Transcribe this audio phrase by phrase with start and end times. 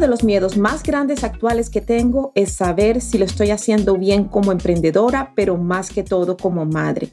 [0.00, 4.24] De los miedos más grandes actuales que tengo es saber si lo estoy haciendo bien
[4.24, 7.10] como emprendedora, pero más que todo como madre.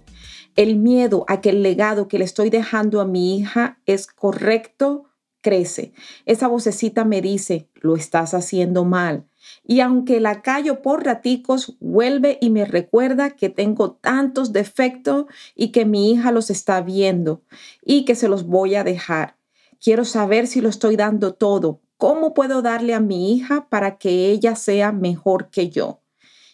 [0.55, 5.03] El miedo a que el legado que le estoy dejando a mi hija es correcto
[5.41, 5.91] crece.
[6.25, 9.27] Esa vocecita me dice, lo estás haciendo mal.
[9.65, 15.25] Y aunque la callo por raticos, vuelve y me recuerda que tengo tantos defectos
[15.55, 17.43] y que mi hija los está viendo
[17.83, 19.35] y que se los voy a dejar.
[19.83, 24.29] Quiero saber si lo estoy dando todo, ¿Cómo puedo darle a mi hija para que
[24.29, 26.01] ella sea mejor que yo?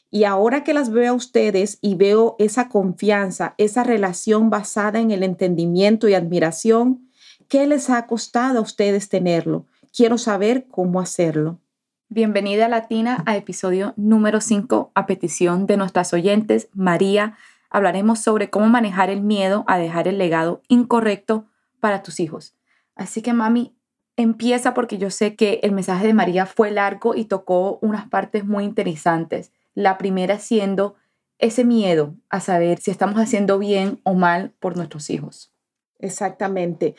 [0.10, 5.12] Y ahora que las veo a ustedes y veo esa confianza, esa relación basada en
[5.12, 7.10] el entendimiento y admiración,
[7.50, 9.66] ¿qué les ha costado a ustedes tenerlo?
[9.92, 11.60] Quiero saber cómo hacerlo.
[12.08, 16.70] Bienvenida Latina a episodio número 5 a petición de nuestras oyentes.
[16.72, 17.36] María,
[17.70, 21.48] hablaremos sobre cómo manejar el miedo a dejar el legado incorrecto
[21.82, 22.56] para tus hijos.
[22.96, 23.76] Así que mami,
[24.18, 28.46] empieza porque yo sé que el mensaje de María fue largo y tocó unas partes
[28.46, 29.52] muy interesantes.
[29.74, 30.96] La primera siendo
[31.40, 35.52] ese miedo a saber si estamos haciendo bien o mal por nuestros hijos.
[36.00, 36.96] Exactamente.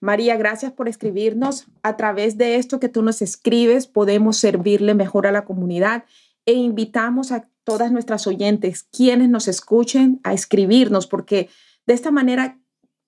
[0.00, 1.66] María, gracias por escribirnos.
[1.82, 6.04] A través de esto que tú nos escribes, podemos servirle mejor a la comunidad
[6.44, 11.48] e invitamos a todas nuestras oyentes, quienes nos escuchen, a escribirnos, porque
[11.86, 12.58] de esta manera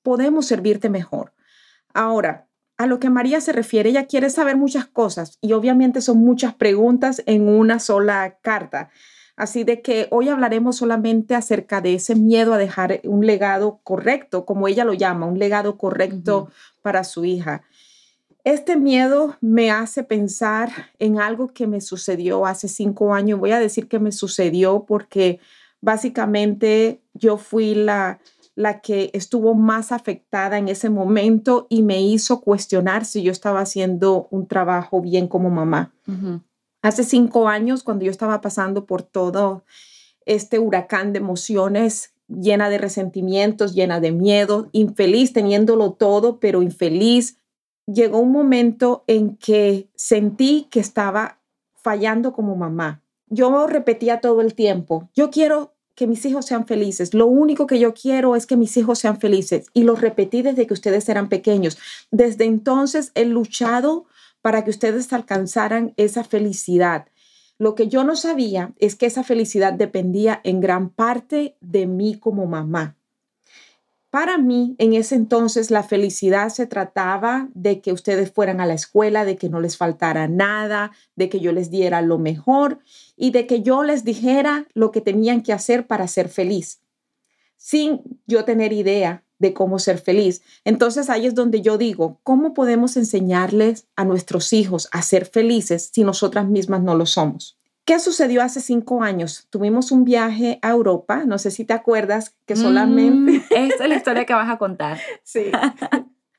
[0.03, 1.33] podemos servirte mejor.
[1.93, 2.47] Ahora,
[2.77, 6.55] a lo que María se refiere, ella quiere saber muchas cosas y obviamente son muchas
[6.55, 8.91] preguntas en una sola carta.
[9.37, 14.45] Así de que hoy hablaremos solamente acerca de ese miedo a dejar un legado correcto,
[14.45, 16.51] como ella lo llama, un legado correcto
[16.83, 17.65] para su hija.
[18.45, 23.41] Este miedo me hace pensar en algo que me sucedió hace cinco años.
[23.41, 25.41] Voy a decir que me sucedió porque
[25.81, 28.21] básicamente yo fui la,
[28.55, 33.61] la que estuvo más afectada en ese momento y me hizo cuestionar si yo estaba
[33.61, 35.93] haciendo un trabajo bien como mamá.
[36.83, 39.65] Hace cinco años, cuando yo estaba pasando por todo
[40.27, 47.39] este huracán de emociones, llena de resentimientos, llena de miedo, infeliz, teniéndolo todo, pero infeliz,
[47.87, 51.41] llegó un momento en que sentí que estaba
[51.75, 53.03] fallando como mamá.
[53.29, 57.15] Yo repetía todo el tiempo, yo quiero que mis hijos sean felices.
[57.15, 59.67] Lo único que yo quiero es que mis hijos sean felices.
[59.75, 61.79] Y lo repetí desde que ustedes eran pequeños.
[62.11, 64.07] Desde entonces he luchado
[64.43, 67.07] para que ustedes alcanzaran esa felicidad.
[67.59, 72.19] Lo que yo no sabía es que esa felicidad dependía en gran parte de mí
[72.19, 72.97] como mamá.
[74.11, 78.75] Para mí, en ese entonces, la felicidad se trataba de que ustedes fueran a la
[78.75, 82.79] escuela, de que no les faltara nada, de que yo les diera lo mejor
[83.17, 86.81] y de que yo les dijera lo que tenían que hacer para ser feliz,
[87.57, 90.43] sin yo tener idea de cómo ser feliz.
[90.65, 95.91] Entonces ahí es donde yo digo, ¿cómo podemos enseñarles a nuestros hijos a ser felices
[95.93, 97.59] si nosotras mismas no lo somos?
[97.85, 99.47] ¿Qué sucedió hace cinco años?
[99.51, 103.43] Tuvimos un viaje a Europa, no sé si te acuerdas que solamente...
[103.51, 104.99] Mm, esta es la historia que vas a contar.
[105.23, 105.51] sí.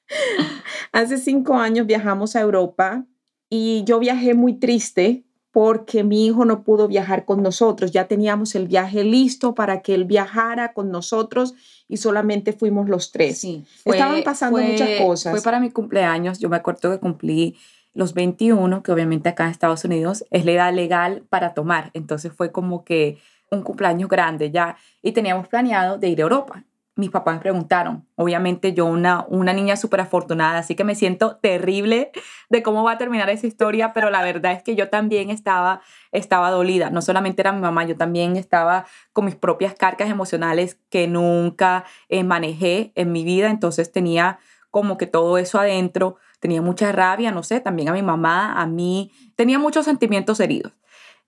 [0.92, 3.06] hace cinco años viajamos a Europa
[3.50, 5.25] y yo viajé muy triste
[5.56, 7.94] porque mi hijo no pudo viajar con nosotros.
[7.94, 11.54] Ya teníamos el viaje listo para que él viajara con nosotros
[11.88, 13.38] y solamente fuimos los tres.
[13.38, 15.32] Sí, Estaban pasando muchas cosas.
[15.32, 16.40] Fue para mi cumpleaños.
[16.40, 17.56] Yo me acuerdo que cumplí
[17.94, 21.90] los 21, que obviamente acá en Estados Unidos es la edad legal para tomar.
[21.94, 23.18] Entonces fue como que
[23.50, 26.66] un cumpleaños grande ya y teníamos planeado de ir a Europa.
[26.98, 31.36] Mis papás me preguntaron, obviamente yo una, una niña súper afortunada, así que me siento
[31.36, 32.12] terrible
[32.50, 35.82] de cómo va a terminar esa historia, pero la verdad es que yo también estaba,
[36.14, 36.90] estaba dolida.
[36.92, 41.84] No solamente era mi mamá, yo también estaba con mis propias cargas emocionales que nunca
[42.08, 44.40] eh, manejé en mi vida, entonces tenía
[44.72, 48.68] como que todo eso adentro tenía mucha rabia, no sé, también a mi mamá, a
[48.68, 50.74] mí, tenía muchos sentimientos heridos.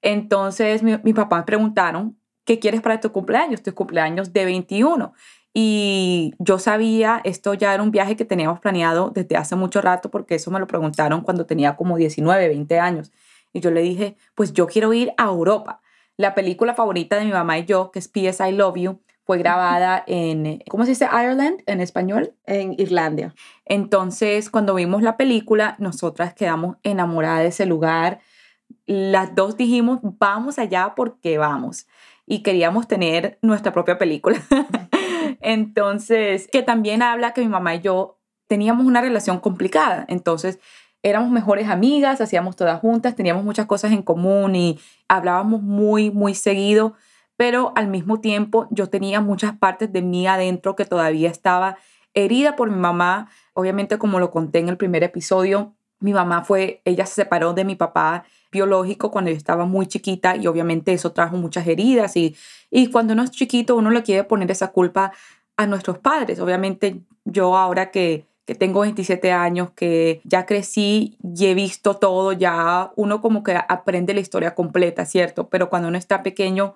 [0.02, 3.62] Entonces mi, mi papá me preguntaron, ¿qué quieres para tu cumpleaños?
[3.62, 5.14] Tu cumpleaños de 21.
[5.59, 10.12] Y yo sabía, esto ya era un viaje que teníamos planeado desde hace mucho rato,
[10.12, 13.12] porque eso me lo preguntaron cuando tenía como 19, 20 años.
[13.54, 15.81] Y yo le dije, pues yo quiero ir a Europa.
[16.15, 18.48] La película favorita de mi mamá y yo, que es P.S.
[18.48, 21.06] I Love You, fue grabada en, ¿cómo se dice?
[21.12, 22.36] Ireland en español.
[22.45, 23.33] En Irlanda.
[23.65, 28.19] Entonces, cuando vimos la película, nosotras quedamos enamoradas de ese lugar.
[28.86, 31.88] las dos dijimos, vamos allá porque vamos.
[32.27, 34.39] Y queríamos tener nuestra propia película.
[35.42, 40.06] Entonces, que también habla que mi mamá y yo teníamos una relación complicada.
[40.07, 40.60] Entonces,
[41.04, 46.34] éramos mejores amigas, hacíamos todas juntas, teníamos muchas cosas en común y hablábamos muy, muy
[46.34, 46.95] seguido,
[47.36, 51.78] pero al mismo tiempo yo tenía muchas partes de mí adentro que todavía estaba
[52.13, 53.30] herida por mi mamá.
[53.54, 57.66] Obviamente, como lo conté en el primer episodio, mi mamá fue, ella se separó de
[57.66, 58.25] mi papá
[58.57, 62.36] biológico cuando yo estaba muy chiquita y obviamente eso trajo muchas heridas y,
[62.71, 65.12] y cuando uno es chiquito uno le quiere poner esa culpa
[65.57, 66.39] a nuestros padres.
[66.39, 72.31] Obviamente yo ahora que, que tengo 27 años, que ya crecí y he visto todo,
[72.31, 75.50] ya uno como que aprende la historia completa, ¿cierto?
[75.50, 76.75] Pero cuando uno está pequeño,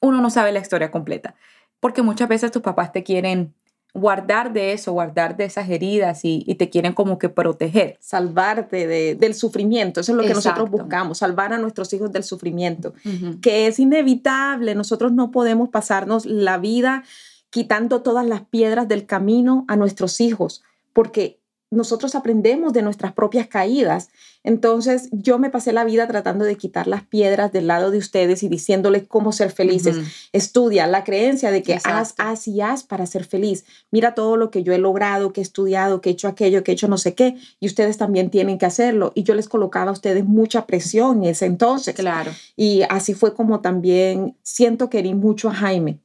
[0.00, 1.34] uno no sabe la historia completa,
[1.80, 3.54] porque muchas veces tus papás te quieren
[3.94, 7.96] guardar de eso, guardar de esas heridas y, te quieren como que proteger.
[8.00, 12.94] Salvarte del sufrimiento, eso es lo que nosotros buscamos, salvar a nuestros hijos del sufrimiento,
[13.40, 17.04] que es inevitable, nosotros no podemos pasarnos la vida
[17.50, 21.39] quitando todas las piedras del camino a nuestros hijos, porque
[21.70, 24.08] nosotros aprendemos de nuestras propias caídas.
[24.42, 28.42] Entonces yo me pasé la vida tratando de quitar las piedras del lado de ustedes
[28.42, 29.96] y diciéndoles cómo ser felices.
[30.32, 33.64] Estudia la creencia de que haz, haz y haz para ser feliz.
[33.90, 36.72] Mira todo lo que yo he logrado, que he estudiado, que he hecho aquello, que
[36.72, 39.12] he hecho no sé qué, y ustedes también tienen que hacerlo.
[39.14, 41.94] Y yo les colocaba a ustedes mucha presión en ese entonces.
[41.94, 42.32] Claro.
[42.56, 46.00] Y así fue como también siento que herí mucho a Jaime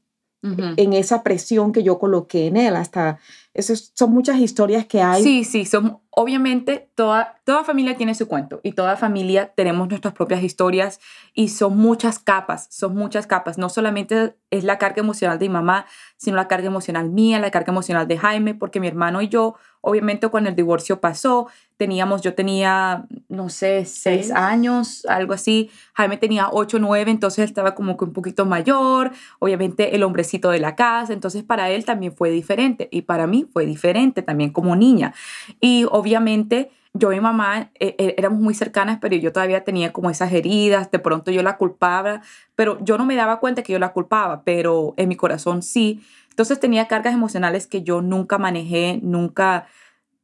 [0.77, 3.19] en esa presión que yo coloqué en él hasta
[3.55, 5.23] esas son muchas historias que hay.
[5.23, 10.13] Sí, sí, son, obviamente toda, toda familia tiene su cuento y toda familia tenemos nuestras
[10.13, 10.99] propias historias
[11.33, 13.57] y son muchas capas, son muchas capas.
[13.57, 15.85] No solamente es la carga emocional de mi mamá,
[16.17, 19.55] sino la carga emocional mía, la carga emocional de Jaime, porque mi hermano y yo,
[19.79, 25.69] obviamente cuando el divorcio pasó, teníamos, yo tenía, no sé, seis años, algo así.
[25.93, 30.59] Jaime tenía ocho, nueve, entonces estaba como que un poquito mayor, obviamente el hombrecito de
[30.59, 34.75] la casa, entonces para él también fue diferente y para mí fue diferente también como
[34.75, 35.13] niña.
[35.59, 39.91] Y obviamente yo y mi mamá eh, eh, éramos muy cercanas, pero yo todavía tenía
[39.91, 42.21] como esas heridas, de pronto yo la culpaba,
[42.55, 46.01] pero yo no me daba cuenta que yo la culpaba, pero en mi corazón sí.
[46.29, 49.67] Entonces tenía cargas emocionales que yo nunca manejé, nunca,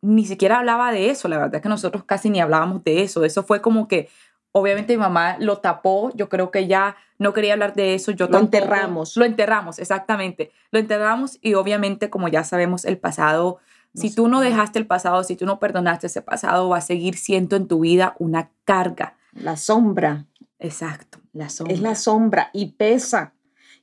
[0.02, 3.24] ni siquiera hablaba de eso, la verdad es que nosotros casi ni hablábamos de eso,
[3.24, 4.10] eso fue como que
[4.52, 8.28] obviamente mi mamá lo tapó, yo creo que ella no quería hablar de eso, yo
[8.28, 9.16] lo enterramos.
[9.16, 13.60] Lo enterramos, exactamente, lo enterramos y obviamente como ya sabemos el pasado,
[13.94, 17.18] si tú no dejaste el pasado, si tú no perdonaste ese pasado, va a seguir
[17.18, 19.18] siendo en tu vida una carga.
[19.34, 20.28] La sombra.
[20.60, 21.76] Exacto, la sombra.
[21.76, 23.34] Es la sombra y pesa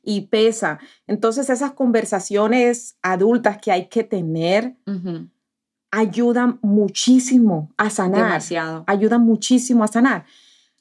[0.03, 0.79] y pesa.
[1.07, 4.77] Entonces esas conversaciones adultas que hay que tener
[5.91, 8.25] ayudan muchísimo a sanar.
[8.25, 8.85] Demasiado.
[8.87, 10.25] Ayudan muchísimo a sanar.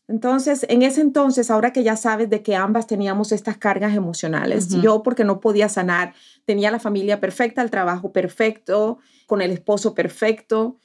[0.07, 4.69] Entonces, en ese entonces, ahora que ya sabes de que ambas teníamos estas cargas emocionales,
[4.69, 6.13] yo porque no podía sanar,
[6.45, 10.77] tenía la familia perfecta, el trabajo perfecto, con el esposo perfecto.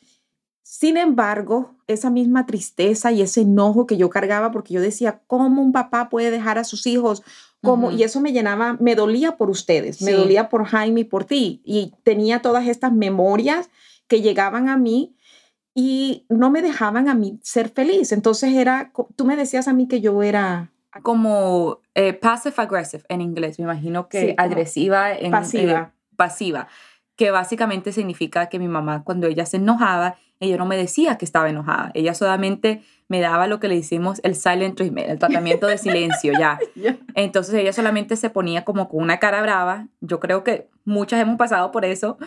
[0.64, 5.62] Sin embargo, esa misma tristeza y ese enojo que yo cargaba, porque yo decía, ¿cómo
[5.62, 7.22] un papá puede dejar a sus hijos?
[7.60, 7.92] ¿Cómo?
[7.92, 11.62] Y eso me llenaba, me dolía por ustedes, me dolía por Jaime y por ti.
[11.64, 13.70] Y tenía todas estas memorias
[14.12, 15.16] que llegaban a mí
[15.74, 18.12] y no me dejaban a mí ser feliz.
[18.12, 20.70] Entonces era, tú me decías a mí que yo era...
[21.00, 25.30] Como eh, passive aggressive en inglés, me imagino que agresiva en...
[25.30, 25.94] Pasiva.
[25.94, 26.68] Eh, pasiva,
[27.16, 31.24] que básicamente significa que mi mamá cuando ella se enojaba, ella no me decía que
[31.24, 35.68] estaba enojada, ella solamente me daba lo que le decimos el silent treatment, el tratamiento
[35.68, 36.58] de silencio, ya.
[37.14, 41.38] Entonces ella solamente se ponía como con una cara brava, yo creo que muchas hemos
[41.38, 42.18] pasado por eso,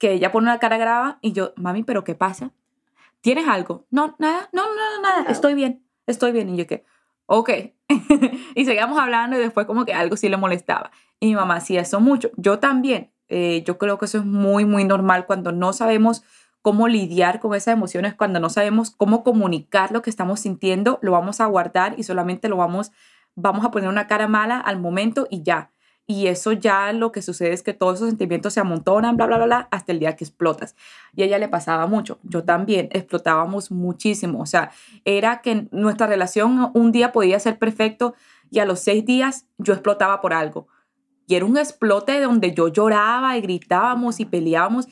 [0.00, 2.50] que ella pone una cara brava y yo, mami, pero ¿qué pasa?
[3.20, 3.86] ¿Tienes algo?
[3.90, 6.48] No, nada, no, no, nada, estoy bien, estoy bien.
[6.48, 6.84] Y yo que,
[7.26, 7.50] ok.
[8.54, 10.90] y seguíamos hablando y después como que algo sí le molestaba.
[11.20, 12.30] Y mi mamá hacía eso mucho.
[12.36, 13.12] Yo también.
[13.28, 16.24] Eh, yo creo que eso es muy, muy normal cuando no sabemos
[16.62, 21.12] cómo lidiar con esas emociones, cuando no sabemos cómo comunicar lo que estamos sintiendo, lo
[21.12, 22.90] vamos a guardar y solamente lo vamos,
[23.36, 25.70] vamos a poner una cara mala al momento y ya
[26.10, 29.36] y eso ya lo que sucede es que todos esos sentimientos se amontonan, bla, bla,
[29.36, 30.74] bla, bla, hasta el día que explotas.
[31.14, 34.72] Y a ella le pasaba mucho, yo también, explotábamos muchísimo, o sea,
[35.04, 38.14] era que nuestra relación un día podía ser perfecto
[38.50, 40.66] y a los seis días yo explotaba por algo.
[41.28, 44.88] Y era un explote donde yo lloraba y gritábamos y peleábamos.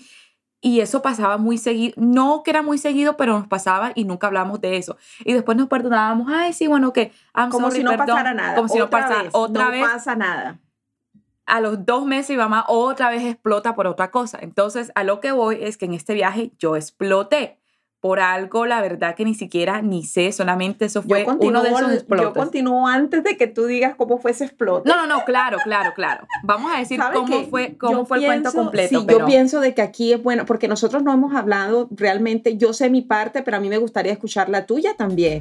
[0.60, 4.28] Y eso pasaba muy seguido, no que era muy seguido, pero nos pasaba y nunca
[4.28, 4.96] hablamos de eso.
[5.24, 7.10] Y después nos perdonábamos, ay, sí, bueno, que...
[7.50, 8.54] como si no pasara nada.
[8.54, 9.80] Como si no pasara otra vez.
[9.80, 10.60] No pasa nada
[11.48, 14.38] a los dos meses mi mamá otra vez explota por otra cosa.
[14.40, 17.58] Entonces, a lo que voy es que en este viaje yo exploté
[18.00, 21.92] por algo, la verdad que ni siquiera ni sé, solamente eso fue uno de esos
[21.92, 22.26] explotos.
[22.26, 24.88] Yo continúo antes de que tú digas cómo fue ese explote.
[24.88, 26.24] No, no, no, claro, claro, claro.
[26.44, 29.00] Vamos a decir cómo fue, cómo fue el cuento completo.
[29.00, 32.72] Sí, yo pienso de que aquí es bueno, porque nosotros no hemos hablado realmente, yo
[32.72, 35.40] sé mi parte, pero a mí me gustaría escuchar la tuya también.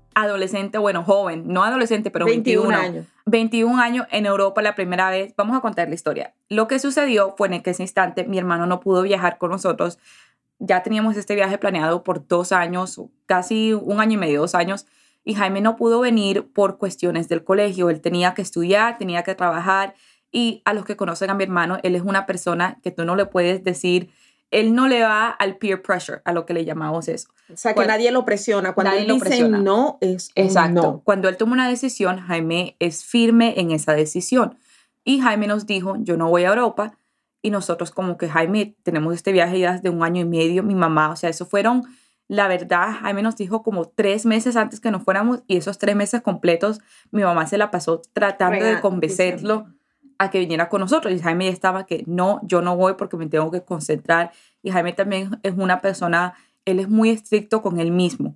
[0.13, 5.09] adolescente, bueno, joven, no adolescente, pero 21, 21 años 21 años en Europa la primera
[5.09, 5.33] vez.
[5.35, 6.33] Vamos a contar la historia.
[6.49, 9.99] Lo que sucedió fue en que ese instante mi hermano no pudo viajar con nosotros.
[10.59, 14.85] Ya teníamos este viaje planeado por dos años, casi un año y medio, dos años,
[15.23, 17.89] y Jaime no pudo venir por cuestiones del colegio.
[17.89, 19.95] Él tenía que estudiar, tenía que trabajar,
[20.31, 23.15] y a los que conocen a mi hermano, él es una persona que tú no
[23.15, 24.11] le puedes decir,
[24.51, 27.29] él no le va al peer pressure, a lo que le llamamos eso.
[27.51, 28.73] O sea, que nadie lo presiona.
[28.73, 30.81] Cuando él dice no, es Exacto.
[30.81, 31.01] No.
[31.03, 34.57] Cuando él toma una decisión, Jaime es firme en esa decisión.
[35.03, 36.97] Y Jaime nos dijo, yo no voy a Europa.
[37.41, 40.75] Y nosotros como que, Jaime, tenemos este viaje ya de un año y medio, mi
[40.75, 41.85] mamá, o sea, eso fueron,
[42.27, 45.95] la verdad, Jaime nos dijo como tres meses antes que nos fuéramos y esos tres
[45.95, 49.70] meses completos, mi mamá se la pasó tratando de convencerlo
[50.21, 51.11] a que viniera con nosotros.
[51.13, 54.31] Y Jaime ya estaba que no, yo no voy porque me tengo que concentrar.
[54.61, 58.35] Y Jaime también es una persona, él es muy estricto con él mismo.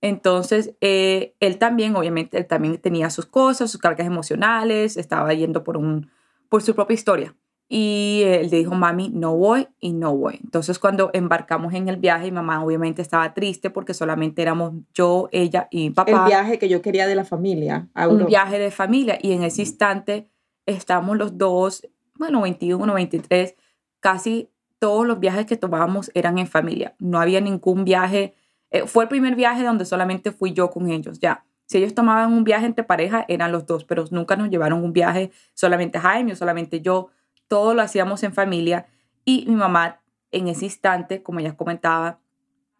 [0.00, 5.64] Entonces, eh, él también, obviamente, él también tenía sus cosas, sus cargas emocionales, estaba yendo
[5.64, 6.08] por, un,
[6.48, 7.34] por su propia historia.
[7.68, 10.38] Y él le dijo, mami, no voy y no voy.
[10.44, 15.28] Entonces, cuando embarcamos en el viaje, mi mamá obviamente estaba triste porque solamente éramos yo,
[15.32, 16.12] ella y papá.
[16.12, 17.88] El viaje que yo quería de la familia.
[18.08, 19.18] un viaje de familia.
[19.20, 20.28] Y en ese instante,
[20.66, 23.54] estamos los dos, bueno, 21, 23,
[24.00, 26.94] casi todos los viajes que tomábamos eran en familia.
[26.98, 28.34] No había ningún viaje.
[28.70, 31.44] Eh, fue el primer viaje donde solamente fui yo con ellos, ya.
[31.66, 34.92] Si ellos tomaban un viaje entre pareja, eran los dos, pero nunca nos llevaron un
[34.92, 37.08] viaje solamente Jaime o solamente yo.
[37.48, 38.86] Todo lo hacíamos en familia.
[39.24, 42.20] Y mi mamá, en ese instante, como ya comentaba,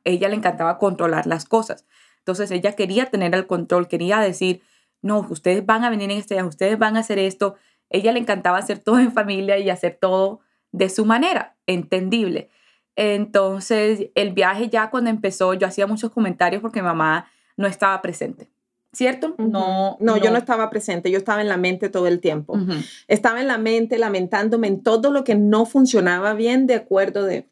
[0.04, 1.86] ella le encantaba controlar las cosas.
[2.18, 4.62] Entonces ella quería tener el control, quería decir,
[5.00, 7.56] no, ustedes van a venir en este viaje, ustedes van a hacer esto
[7.94, 10.40] ella le encantaba hacer todo en familia y hacer todo
[10.72, 12.50] de su manera, entendible.
[12.96, 18.02] Entonces, el viaje ya cuando empezó, yo hacía muchos comentarios porque mi mamá no estaba
[18.02, 18.50] presente.
[18.92, 19.34] ¿Cierto?
[19.38, 22.56] no, no, yo no estaba presente, yo estaba en la mente todo el tiempo.
[23.08, 27.48] Estaba en la mente lamentándome en todo lo que no funcionaba bien de acuerdo de...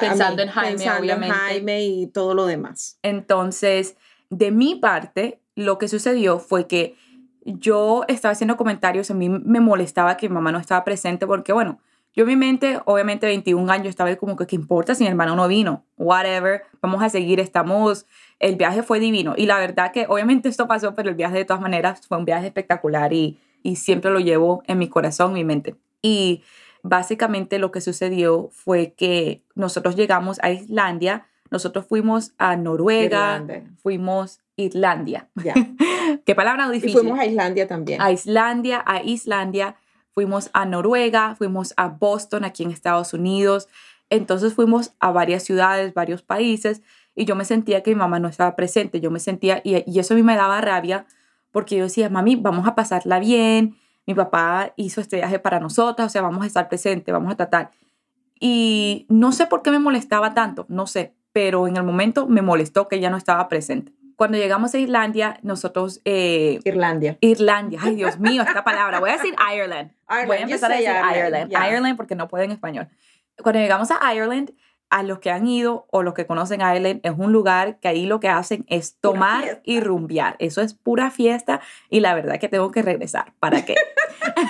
[0.00, 2.98] Pensando en Jaime, pensando en Jaime y todo lo demás.
[3.02, 3.96] Entonces,
[4.30, 6.96] de mi parte, lo que sucedió fue que
[7.44, 11.52] yo estaba haciendo comentarios, a mí me molestaba que mi mamá no estaba presente porque,
[11.52, 11.80] bueno,
[12.14, 15.36] yo en mi mente, obviamente 21 años, estaba como que, ¿qué importa si mi hermano
[15.36, 15.84] no vino?
[15.96, 18.06] Whatever, vamos a seguir, estamos,
[18.40, 19.34] el viaje fue divino.
[19.36, 22.24] Y la verdad que obviamente esto pasó, pero el viaje de todas maneras fue un
[22.24, 25.76] viaje espectacular y, y siempre lo llevo en mi corazón, en mi mente.
[26.02, 26.42] Y
[26.82, 33.44] básicamente lo que sucedió fue que nosotros llegamos a Islandia, nosotros fuimos a Noruega,
[33.82, 35.28] fuimos Islandia.
[35.42, 35.54] Ya.
[36.24, 36.90] Qué palabra difícil.
[36.90, 38.00] Y fuimos a Islandia también.
[38.00, 39.76] A Islandia, a Islandia,
[40.12, 43.68] fuimos a Noruega, fuimos a Boston, aquí en Estados Unidos.
[44.10, 46.82] Entonces fuimos a varias ciudades, varios países,
[47.14, 49.00] y yo me sentía que mi mamá no estaba presente.
[49.00, 51.06] Yo me sentía, y, y eso a mí me daba rabia,
[51.50, 53.76] porque yo decía, mami, vamos a pasarla bien.
[54.06, 57.36] Mi papá hizo este viaje para nosotras, o sea, vamos a estar presente, vamos a
[57.36, 57.70] tratar.
[58.40, 62.42] Y no sé por qué me molestaba tanto, no sé, pero en el momento me
[62.42, 63.92] molestó que ella no estaba presente.
[64.16, 66.02] Cuando llegamos a Islandia, nosotros...
[66.04, 67.16] Eh, Irlandia.
[67.22, 67.80] Irlandia.
[67.82, 69.00] Ay, Dios mío, esta palabra.
[69.00, 69.92] Voy a decir Ireland.
[70.26, 71.52] Voy a empezar a decir Ireland.
[71.52, 72.88] Ireland, porque no puedo en español.
[73.42, 74.52] Cuando llegamos a Ireland,
[74.90, 78.06] a los que han ido o los que conocen Ireland, es un lugar que ahí
[78.06, 80.36] lo que hacen es tomar y rumbear.
[80.40, 83.32] Eso es pura fiesta y la verdad que tengo que regresar.
[83.38, 83.76] ¿Para qué?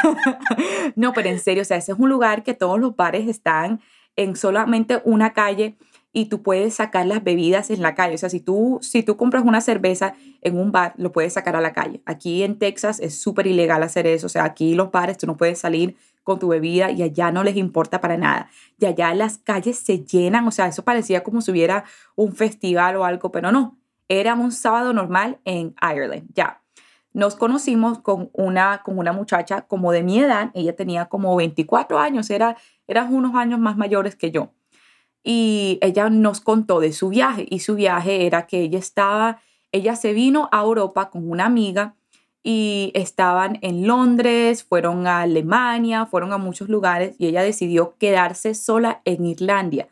[0.97, 3.81] no, pero en serio, o sea, ese es un lugar que todos los bares están
[4.17, 5.77] en solamente una calle
[6.13, 8.15] y tú puedes sacar las bebidas en la calle.
[8.15, 11.55] O sea, si tú, si tú compras una cerveza en un bar, lo puedes sacar
[11.55, 12.03] a la calle.
[12.05, 14.27] Aquí en Texas es súper ilegal hacer eso.
[14.27, 17.45] O sea, aquí los bares tú no puedes salir con tu bebida y allá no
[17.45, 18.51] les importa para nada.
[18.79, 20.47] Y allá las calles se llenan.
[20.49, 21.85] O sea, eso parecía como si hubiera
[22.17, 23.79] un festival o algo, pero no.
[24.09, 26.29] Era un sábado normal en Ireland.
[26.35, 26.61] Ya.
[27.13, 30.51] Nos conocimos con una, con una muchacha como de mi edad.
[30.55, 32.31] Ella tenía como 24 años.
[32.31, 32.57] Era,
[32.89, 34.53] era unos años más mayores que yo
[35.23, 39.41] y ella nos contó de su viaje y su viaje era que ella estaba,
[39.73, 41.95] ella se vino a Europa con una amiga
[42.43, 48.55] y estaban en Londres, fueron a Alemania, fueron a muchos lugares y ella decidió quedarse
[48.55, 49.89] sola en Irlandia.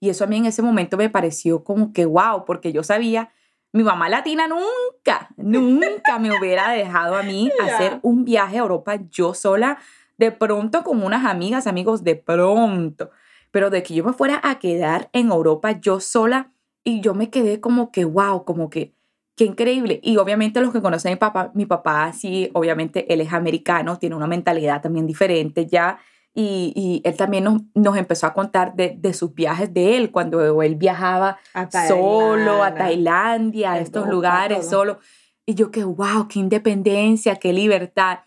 [0.00, 3.30] Y eso a mí en ese momento me pareció como que wow, porque yo sabía,
[3.72, 8.98] mi mamá latina nunca, nunca me hubiera dejado a mí hacer un viaje a Europa
[9.10, 9.78] yo sola,
[10.18, 13.10] de pronto con unas amigas, amigos, de pronto.
[13.54, 16.50] Pero de que yo me fuera a quedar en Europa yo sola
[16.82, 18.96] y yo me quedé como que wow, como que
[19.36, 20.00] qué increíble.
[20.02, 23.96] Y obviamente los que conocen a mi papá, mi papá sí, obviamente él es americano,
[23.96, 25.98] tiene una mentalidad también diferente ya.
[26.34, 30.60] Y, él también nos, nos, empezó a contar de, de, sus viajes de él, cuando
[30.62, 31.38] él viajaba
[31.86, 34.98] solo a Tailandia, a estos lugares, solo.
[35.46, 38.18] Y yo que, wow, qué independencia, qué libertad.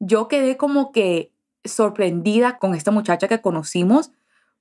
[0.00, 1.30] Yo quedé como que
[1.64, 4.10] sorprendida con esta muchacha que conocimos,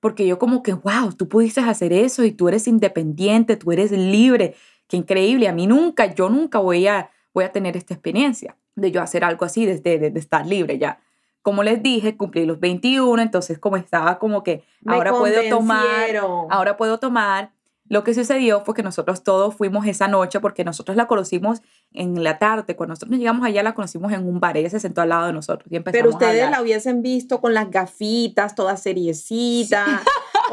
[0.01, 3.91] porque yo como que, wow, tú pudiste hacer eso y tú eres independiente, tú eres
[3.91, 4.55] libre,
[4.89, 5.47] qué increíble.
[5.47, 9.23] A mí nunca, yo nunca voy a, voy a tener esta experiencia de yo hacer
[9.23, 10.99] algo así, desde de, de estar libre ya
[11.41, 16.15] como les dije, cumplí los 21, entonces como estaba como que ahora puedo tomar,
[16.49, 17.51] ahora puedo tomar.
[17.85, 21.61] Lo que sucedió fue que nosotros todos fuimos esa noche porque nosotros la conocimos
[21.93, 22.75] en la tarde.
[22.75, 24.57] Cuando nosotros llegamos allá la conocimos en un bar.
[24.57, 27.69] Ella se sentó al lado de nosotros y Pero ustedes la hubiesen visto con las
[27.69, 30.03] gafitas, toda seriecita.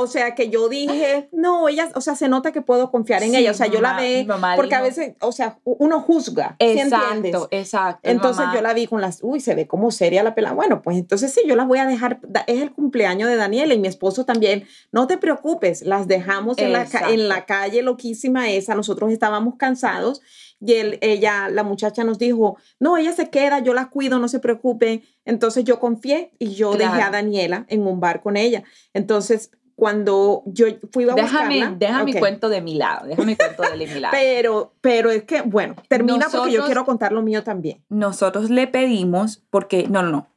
[0.00, 3.34] O sea, que yo dije, no, ella, o sea, se nota que puedo confiar en
[3.34, 3.50] ella.
[3.50, 6.54] O sea, yo la ve, porque a veces, o sea, uno juzga.
[6.60, 8.08] Exacto, exacto.
[8.08, 10.52] Entonces yo la vi con las, uy, se ve como seria la pela.
[10.52, 13.78] Bueno, pues entonces sí, yo las voy a dejar, es el cumpleaños de Daniela y
[13.80, 14.68] mi esposo también.
[14.92, 18.76] No te preocupes, las dejamos en la, en la calle loquísima esa.
[18.76, 20.22] Nosotros estábamos cansados
[20.60, 24.28] y él, ella, la muchacha nos dijo, no, ella se queda, yo la cuido, no
[24.28, 25.02] se preocupe.
[25.24, 28.64] Entonces yo confié y yo dejé a Daniela en un bar con ella.
[28.92, 31.76] Entonces cuando yo fui a déjame, buscarla.
[31.78, 34.10] Déjame mi cuento de mi lado, déjame mi cuento de mi lado.
[34.10, 37.84] pero, pero es que, bueno, termina porque yo quiero contar lo mío también.
[37.88, 40.28] Nosotros le pedimos, porque, no, no, no,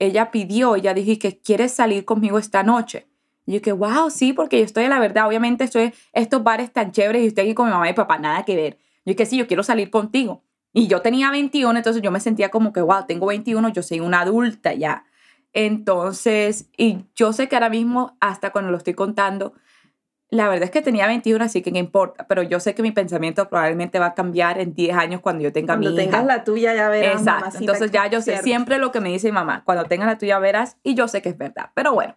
[0.00, 3.06] ella pidió, ella dijo que quieres salir conmigo esta noche.
[3.46, 6.90] Y yo que, wow, sí, porque yo estoy la verdad, obviamente estoy estos bares tan
[6.90, 8.78] chéveres y estoy aquí con mi mamá y papá, nada que ver.
[9.08, 10.44] Yo que sí, yo quiero salir contigo.
[10.74, 14.00] Y yo tenía 21, entonces yo me sentía como que, wow, tengo 21, yo soy
[14.00, 15.06] una adulta ya.
[15.54, 19.54] Entonces, y yo sé que ahora mismo, hasta cuando lo estoy contando,
[20.28, 22.92] la verdad es que tenía 21, así que no importa, pero yo sé que mi
[22.92, 26.44] pensamiento probablemente va a cambiar en 10 años cuando yo tenga cuando mi tengas la
[26.44, 27.22] tuya ya verás.
[27.22, 30.18] Exacto, entonces ya yo sé siempre lo que me dice mi mamá, cuando tengas la
[30.18, 32.14] tuya verás, y yo sé que es verdad, pero bueno,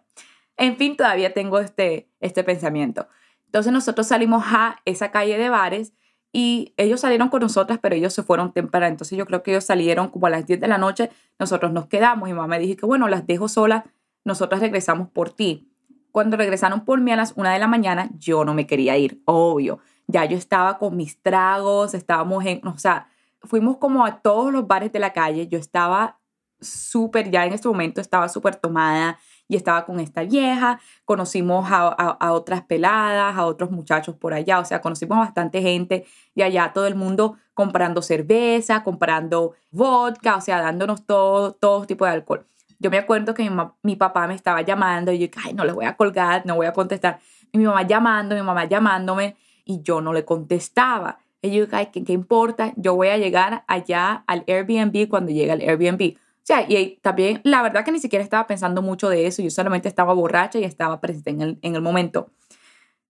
[0.58, 3.08] en fin, todavía tengo este, este pensamiento.
[3.46, 5.94] Entonces nosotros salimos a esa calle de bares
[6.32, 8.86] y ellos salieron con nosotras, pero ellos se fueron temprano.
[8.86, 11.86] Entonces yo creo que ellos salieron como a las 10 de la noche, nosotros nos
[11.86, 13.84] quedamos y mamá me dijo que bueno, las dejo solas,
[14.24, 15.68] nosotras regresamos por ti.
[16.10, 19.22] Cuando regresaron por mí a las 1 de la mañana, yo no me quería ir,
[19.24, 19.78] obvio.
[20.06, 23.08] Ya yo estaba con mis tragos, estábamos en, o sea,
[23.42, 26.18] fuimos como a todos los bares de la calle, yo estaba
[26.60, 29.18] súper, ya en este momento estaba súper tomada,
[29.52, 34.64] y estaba con esta vieja, conocimos a, otras peladas, a otros muchachos por allá, o
[34.64, 40.62] sea, conocimos bastante gente y allá todo el mundo comprando cerveza, comprando vodka, o sea,
[40.62, 42.46] dándonos todo, todo tipo de alcohol.
[42.78, 43.50] Yo me acuerdo que
[43.82, 46.64] mi, papá me estaba llamando y yo, ay, no le voy a colgar, no voy
[46.64, 47.20] a contestar.
[47.52, 49.36] Y mi mamá llamando, mi mamá llamándome
[49.66, 51.18] y yo no le contestaba.
[51.42, 52.72] Y yo, ay, ¿qué, ¿qué importa?
[52.76, 56.16] Yo voy a llegar allá al Airbnb cuando llegue al Airbnb.
[56.42, 59.50] O sea, y también la verdad que ni siquiera estaba pensando mucho de eso, yo
[59.50, 62.32] solamente estaba borracha y estaba presente en el, en el momento.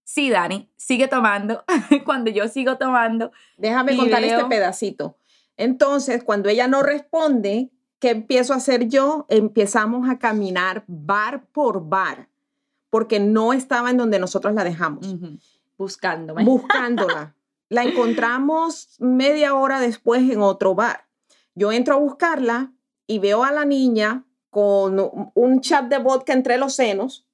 [0.03, 1.63] Sí, Dani, sigue tomando.
[2.05, 3.31] cuando yo sigo tomando.
[3.57, 5.17] Déjame contar este pedacito.
[5.57, 9.25] Entonces, cuando ella no responde, ¿qué empiezo a hacer yo?
[9.29, 12.29] Empezamos a caminar bar por bar,
[12.89, 15.15] porque no estaba en donde nosotros la dejamos.
[15.77, 16.43] Buscándola.
[16.45, 17.35] Buscándola.
[17.69, 21.07] la encontramos media hora después en otro bar.
[21.55, 22.71] Yo entro a buscarla,
[23.07, 27.27] y veo a la niña con un chat de vodka entre los senos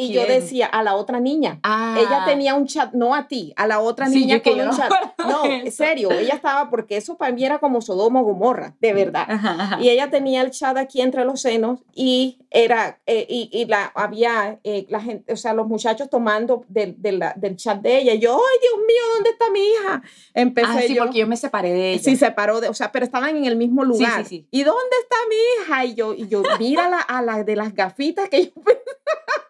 [0.00, 1.60] y yo decía a la otra niña.
[1.62, 2.24] Ella ah.
[2.26, 4.90] tenía un chat, no a ti, a la otra niña con un chat.
[5.18, 8.92] No, en serio, ella estaba, porque eso para mí era como Sodoma o Gomorra, de
[8.92, 9.78] verdad.
[9.80, 14.58] Y ella tenía el chat aquí entre los senos y era, eh, y, la, había
[14.64, 18.14] eh, la gente, o sea, los muchachos tomando del, del chat de ella.
[18.14, 20.02] Y yo, ay, Dios mío, ¿dónde está mi hija?
[20.34, 22.02] Empecé ah, sí, porque yo me separé de ella.
[22.02, 24.24] Sí, separó de, o sea, pero estaban en el mismo lugar.
[24.24, 25.84] Sí, sí, ¿Y dónde está mi hija?
[25.84, 28.52] Y yo, y yo, mira a la de las gafitas que yo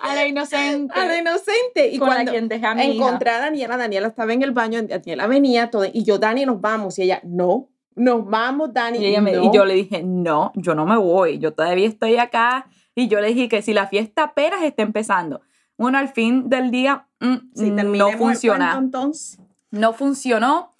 [0.00, 0.98] a la inocente.
[0.98, 1.88] A la inocente.
[1.90, 6.04] Y cuando quien encontré a Daniela, Daniela estaba en el baño, Daniela venía todo, y
[6.04, 6.98] yo, Dani, nos vamos.
[6.98, 8.98] Y ella, no, nos vamos, Dani.
[8.98, 12.66] Y, y yo le dije, no, yo no me voy, yo todavía estoy acá.
[12.94, 15.40] Y yo le dije que si la fiesta apenas está empezando.
[15.78, 18.76] Bueno, al fin del día mm, no funciona.
[18.78, 19.38] Entonces.
[19.70, 20.74] No funcionó.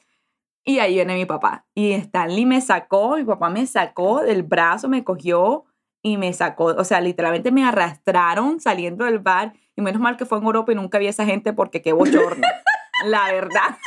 [0.64, 1.64] Y ahí viene mi papá.
[1.74, 5.64] Y Stanley me sacó, mi papá me sacó del brazo, me cogió
[6.02, 9.52] y me sacó, o sea, literalmente me arrastraron saliendo del bar.
[9.74, 11.92] Y menos mal que fue en Europa y nunca vi a esa gente porque qué
[11.92, 12.46] bochorno.
[13.06, 13.78] la verdad.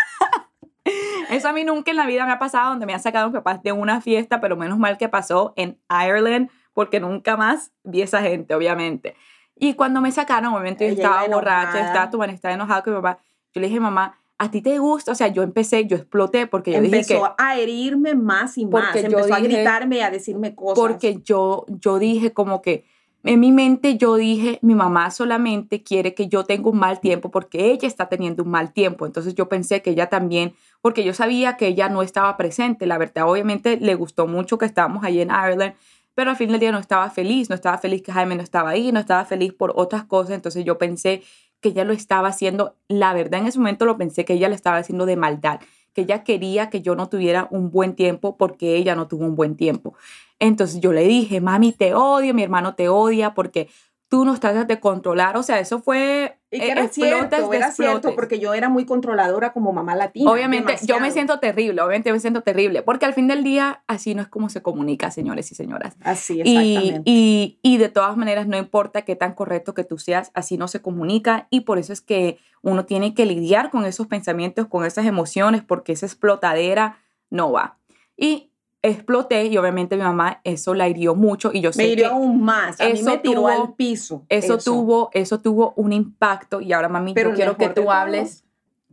[1.29, 3.35] Eso a mí nunca en la vida me ha pasado, donde me han sacado mis
[3.35, 8.01] papás de una fiesta, pero menos mal que pasó en Ireland, porque nunca más vi
[8.01, 9.15] a esa gente, obviamente.
[9.55, 13.19] Y cuando me sacaron, obviamente yo estaba borracha, estaba tu estaba enojada con mi papá.
[13.53, 15.11] Yo le dije, mamá, ¿a ti te gusta?
[15.11, 17.43] O sea, yo empecé, yo exploté porque yo Empezó dije que...
[17.43, 20.75] a herirme más y más, empezó a gritarme y a decirme cosas.
[20.75, 22.85] Porque yo, yo dije como que
[23.25, 27.31] en mi mente yo dije, mi mamá solamente quiere que yo tenga un mal tiempo
[27.31, 29.07] porque ella está teniendo un mal tiempo.
[29.07, 32.85] Entonces yo pensé que ella también, porque yo sabía que ella no estaba presente.
[32.85, 35.73] La verdad, obviamente le gustó mucho que estábamos ahí en Ireland,
[36.13, 38.69] pero al fin del día no estaba feliz, no estaba feliz que Jaime no estaba
[38.69, 40.35] ahí, no estaba feliz por otras cosas.
[40.35, 41.23] Entonces yo pensé
[41.65, 44.53] que ella lo estaba haciendo, la verdad en ese momento lo pensé que ella lo
[44.53, 45.61] estaba haciendo de maldad
[45.95, 49.35] que ella quería que yo no tuviera un buen tiempo porque ella no tuvo un
[49.37, 49.95] buen tiempo.
[50.39, 53.69] Entonces yo le dije, mami, te odio, mi hermano te odia porque
[54.09, 55.37] tú no estás de controlar.
[55.37, 59.53] O sea, eso fue y que era cierto, era cierto, porque yo era muy controladora
[59.53, 60.31] como mamá latina.
[60.31, 64.15] Obviamente, yo me siento terrible, obviamente me siento terrible, porque al fin del día así
[64.15, 65.95] no es como se comunica, señores y señoras.
[66.03, 67.01] Así, exactamente.
[67.05, 70.57] Y, y, y de todas maneras, no importa qué tan correcto que tú seas, así
[70.57, 74.67] no se comunica y por eso es que uno tiene que lidiar con esos pensamientos,
[74.67, 77.77] con esas emociones, porque esa explotadera no va.
[78.17, 78.51] Y
[78.87, 82.41] exploté y obviamente mi mamá eso la hirió mucho y yo sé me hirió aún
[82.41, 82.79] más.
[82.79, 86.89] A eso mí me tiró al piso eso, tuvo eso tuvo un impacto y ahora
[86.89, 88.43] mami Pero yo quiero que tú hables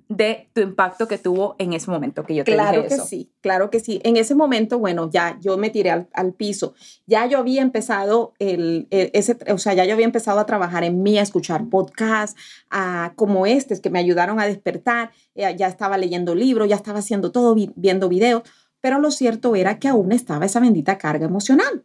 [0.09, 3.31] de tu impacto que tuvo en ese momento que yo te claro dije que sí
[3.41, 4.01] claro que sí.
[4.05, 6.75] En ese momento bueno ya yo me tiré al, al piso.
[7.07, 11.03] Ya yo había empezado el, ese o sea ya yo había empezado a trabajar en
[11.03, 12.39] mí a escuchar podcasts
[12.71, 15.13] a, como este que me ayudaron a despertar.
[15.35, 18.43] Ya, ya estaba leyendo libros ya estaba haciendo todo viendo videos
[18.83, 21.85] pero lo cierto era que aún estaba esa bendita carga emocional.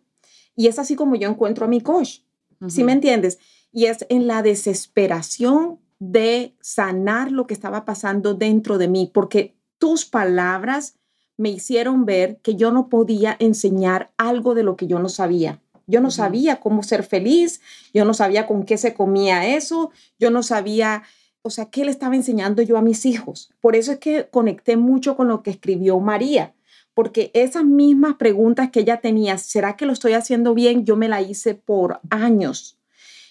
[0.55, 2.21] Y es así como yo encuentro a mi coach,
[2.67, 3.37] ¿sí me entiendes?
[3.71, 9.55] Y es en la desesperación de sanar lo que estaba pasando dentro de mí, porque
[9.77, 10.95] tus palabras
[11.37, 15.61] me hicieron ver que yo no podía enseñar algo de lo que yo no sabía.
[15.85, 17.61] Yo no sabía cómo ser feliz,
[17.93, 21.03] yo no sabía con qué se comía eso, yo no sabía,
[21.43, 23.53] o sea, qué le estaba enseñando yo a mis hijos.
[23.61, 26.55] Por eso es que conecté mucho con lo que escribió María
[26.97, 30.83] porque esas mismas preguntas que ella tenía, ¿será que lo estoy haciendo bien?
[30.83, 32.79] Yo me la hice por años.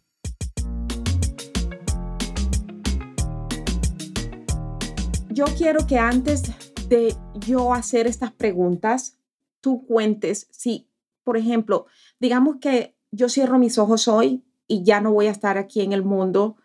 [5.41, 6.43] Yo quiero que antes
[6.87, 7.15] de
[7.47, 9.17] yo hacer estas preguntas,
[9.59, 10.45] tú cuentes.
[10.51, 10.87] Si,
[11.23, 11.87] por ejemplo,
[12.19, 15.93] digamos que yo cierro mis ojos hoy y ya no voy a estar aquí en
[15.93, 16.57] el mundo,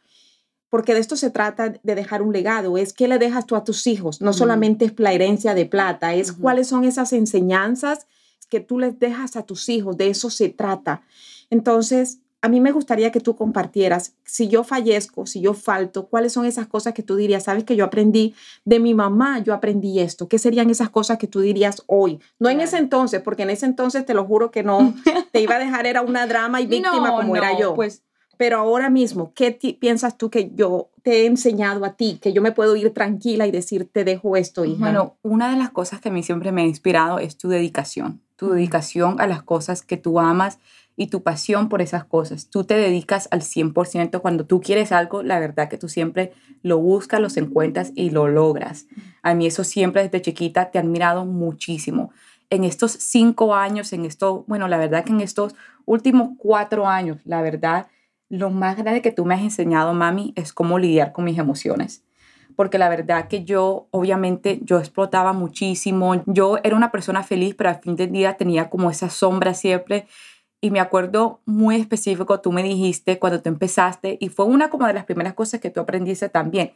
[0.68, 3.64] porque de esto se trata de dejar un legado, es qué le dejas tú a
[3.64, 8.06] tus hijos, no solamente es la herencia de plata, es cuáles son esas enseñanzas
[8.50, 11.00] que tú les dejas a tus hijos, de eso se trata.
[11.48, 16.32] Entonces, a mí me gustaría que tú compartieras, si yo fallezco, si yo falto, cuáles
[16.32, 19.98] son esas cosas que tú dirías, sabes que yo aprendí de mi mamá, yo aprendí
[19.98, 22.20] esto, ¿qué serían esas cosas que tú dirías hoy?
[22.38, 24.94] No en ese entonces, porque en ese entonces te lo juro que no,
[25.32, 27.74] te iba a dejar, era una drama y víctima como era yo.
[27.74, 28.04] Pues,
[28.36, 32.42] pero ahora mismo, ¿qué piensas tú que yo te he enseñado a ti, que yo
[32.42, 34.78] me puedo ir tranquila y decir, te dejo esto, hija?
[34.78, 38.20] Bueno, una de las cosas que a mí siempre me ha inspirado es tu dedicación,
[38.36, 40.60] tu dedicación a las cosas que tú amas
[40.96, 42.48] y tu pasión por esas cosas.
[42.48, 46.32] Tú te dedicas al 100% cuando tú quieres algo, la verdad que tú siempre
[46.62, 48.86] lo buscas, los encuentras y lo logras.
[49.22, 52.10] A mí eso siempre desde chiquita te ha admirado muchísimo.
[52.48, 55.54] En estos cinco años, en esto, bueno, la verdad que en estos
[55.84, 57.88] últimos cuatro años, la verdad,
[58.28, 62.02] lo más grande que tú me has enseñado, mami, es cómo lidiar con mis emociones
[62.56, 66.22] porque la verdad que yo, obviamente, yo explotaba muchísimo.
[66.24, 70.06] Yo era una persona feliz, pero al fin del día tenía como esa sombra siempre
[70.60, 74.86] y me acuerdo muy específico, tú me dijiste cuando tú empezaste, y fue una como
[74.86, 76.72] de las primeras cosas que tú aprendiste también,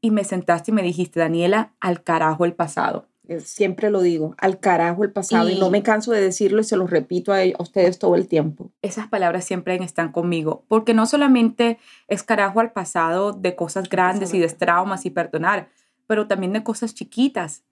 [0.00, 3.08] y me sentaste y me dijiste, Daniela, al carajo el pasado.
[3.28, 6.64] Eh, siempre lo digo, al carajo el pasado y, no me canso de decirlo y
[6.64, 8.70] se lo repito a, a, ustedes todo el tiempo.
[8.82, 14.32] Esas palabras siempre están conmigo, porque no solamente es carajo al pasado de cosas grandes
[14.32, 15.68] y de traumas y perdonar,
[16.06, 17.64] pero también de cosas chiquitas.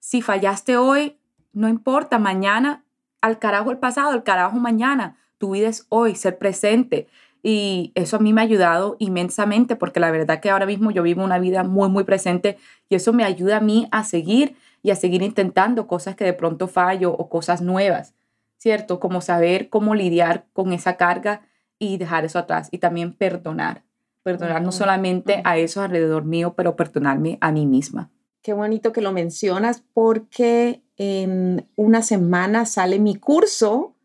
[0.00, 1.18] Si fallaste hoy,
[1.52, 2.84] no importa, mañana
[3.26, 5.16] al carajo el pasado, al carajo mañana.
[5.38, 7.06] Tu vida es hoy, ser presente.
[7.42, 11.02] Y eso a mí me ha ayudado inmensamente porque la verdad que ahora mismo yo
[11.02, 12.58] vivo una vida muy, muy presente
[12.88, 16.32] y eso me ayuda a mí a seguir y a seguir intentando cosas que de
[16.32, 18.14] pronto fallo o cosas nuevas,
[18.56, 18.98] ¿cierto?
[18.98, 21.42] Como saber cómo lidiar con esa carga
[21.78, 23.84] y dejar eso atrás y también perdonar.
[24.22, 28.10] Perdonar no solamente a eso alrededor mío, pero perdonarme a mí misma.
[28.46, 33.96] Qué bonito que lo mencionas porque en una semana sale mi curso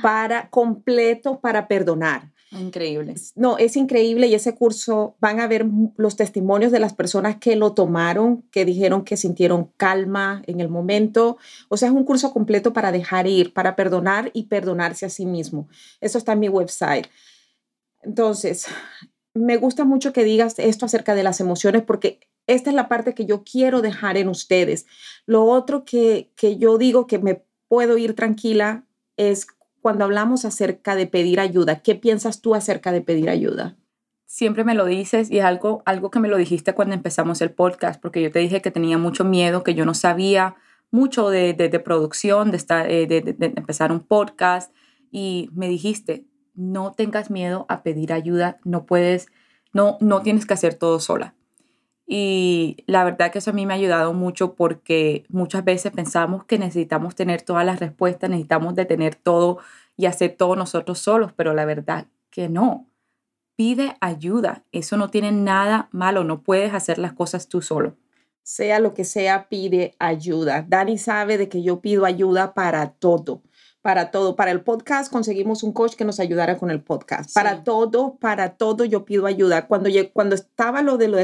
[0.00, 2.30] para completo para perdonar.
[2.52, 3.16] Increíble.
[3.34, 5.66] No, es increíble y ese curso van a ver
[5.96, 10.68] los testimonios de las personas que lo tomaron, que dijeron que sintieron calma en el
[10.68, 11.38] momento.
[11.68, 15.26] O sea, es un curso completo para dejar ir, para perdonar y perdonarse a sí
[15.26, 15.66] mismo.
[16.00, 17.08] Eso está en mi website.
[18.00, 18.68] Entonces,
[19.34, 23.14] me gusta mucho que digas esto acerca de las emociones porque esta es la parte
[23.14, 24.86] que yo quiero dejar en ustedes.
[25.26, 28.84] Lo otro que, que yo digo que me puedo ir tranquila
[29.16, 29.46] es
[29.80, 31.80] cuando hablamos acerca de pedir ayuda.
[31.80, 33.76] ¿Qué piensas tú acerca de pedir ayuda?
[34.26, 37.50] Siempre me lo dices y es algo, algo que me lo dijiste cuando empezamos el
[37.50, 40.56] podcast, porque yo te dije que tenía mucho miedo, que yo no sabía
[40.90, 44.72] mucho de, de, producción, de, estar, eh, de, de empezar un podcast
[45.10, 49.28] y me dijiste, no tengas miedo a pedir ayuda, no puedes,
[49.72, 51.34] no, no tienes que hacer todo sola.
[52.06, 56.44] Y la verdad que eso a mí me ha ayudado mucho porque muchas veces pensamos
[56.44, 59.58] que necesitamos tener todas las respuestas, necesitamos detener todo
[59.96, 62.88] y hacer todo nosotros solos, pero la verdad que no.
[63.56, 67.96] Pide ayuda, eso no tiene nada malo, no puedes hacer las cosas tú solo.
[68.42, 70.64] Sea lo que sea, pide ayuda.
[70.66, 73.42] Dani sabe de que yo pido ayuda para todo
[73.82, 74.36] para todo.
[74.36, 77.34] Para el podcast conseguimos un coach que nos ayudara con el podcast.
[77.34, 79.66] Para todo, para todo yo pido ayuda.
[79.66, 81.18] Cuando, cuando estaba lo de lo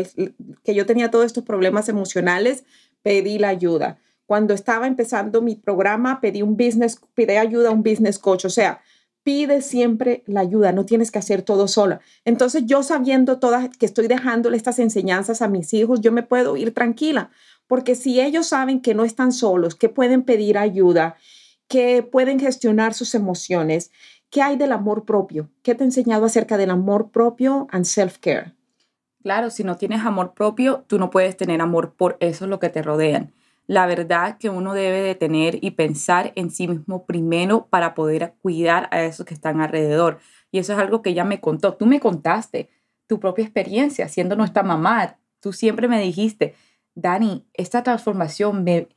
[0.64, 2.64] que yo tenía todos estos problemas emocionales,
[3.02, 3.98] pedí la ayuda.
[4.26, 8.44] Cuando estaba empezando mi programa, pedí un business, pedí ayuda a un business coach.
[8.44, 8.82] O sea,
[9.22, 12.00] pide siempre la ayuda, no tienes que hacer todo sola.
[12.24, 16.56] Entonces, yo sabiendo todas que estoy dejándole estas enseñanzas a mis hijos, yo me puedo
[16.56, 17.30] ir tranquila,
[17.66, 21.16] porque si ellos saben que no están solos, que pueden pedir ayuda
[21.68, 23.92] que pueden gestionar sus emociones.
[24.30, 25.50] ¿Qué hay del amor propio?
[25.62, 28.54] ¿Qué te he enseñado acerca del amor propio and self-care?
[29.22, 32.68] Claro, si no tienes amor propio, tú no puedes tener amor por eso lo que
[32.68, 33.34] te rodean.
[33.66, 38.34] La verdad que uno debe de tener y pensar en sí mismo primero para poder
[38.40, 40.20] cuidar a esos que están alrededor.
[40.50, 41.74] Y eso es algo que ella me contó.
[41.74, 42.70] Tú me contaste
[43.06, 45.18] tu propia experiencia siendo nuestra mamá.
[45.40, 46.54] Tú siempre me dijiste,
[46.94, 48.88] Dani, esta transformación me,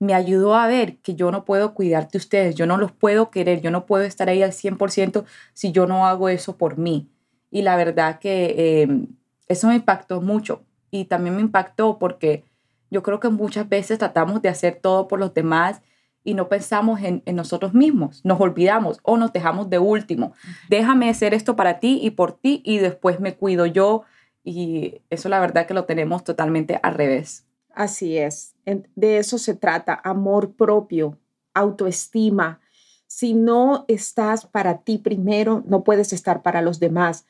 [0.00, 3.60] me ayudó a ver que yo no puedo cuidarte ustedes, yo no los puedo querer,
[3.60, 7.08] yo no puedo estar ahí al 100% si yo no hago eso por mí.
[7.50, 9.08] Y la verdad que em,
[9.48, 12.44] eso me impactó mucho y también me impactó porque
[12.90, 15.82] yo creo que muchas veces tratamos de hacer todo por los demás
[16.24, 20.32] y no pensamos en, en nosotros mismos, nos olvidamos o nos dejamos de último.
[20.68, 24.04] Déjame hacer esto para ti y por ti y después me cuido yo
[24.44, 27.47] y eso la verdad que lo tenemos totalmente al revés.
[27.74, 31.18] Así es, de eso se trata, amor propio,
[31.54, 32.60] autoestima.
[33.06, 37.26] Si no estás para ti primero, no puedes estar para los demás.